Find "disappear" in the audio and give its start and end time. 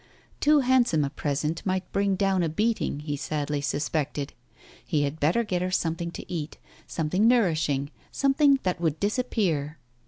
8.99-9.77